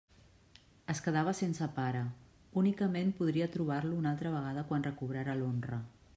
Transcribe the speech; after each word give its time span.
Es 0.93 1.01
quedava 1.07 1.33
sense 1.39 1.67
pare: 1.75 2.01
únicament 2.63 3.13
podria 3.21 3.51
trobar-lo 3.59 4.01
una 4.01 4.15
altra 4.17 4.35
vegada 4.39 4.69
quan 4.73 4.89
recobrara 4.93 5.39
l'honra. 5.45 5.83